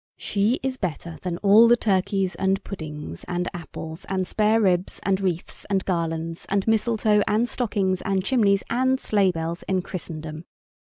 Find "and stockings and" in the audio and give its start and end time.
7.27-8.25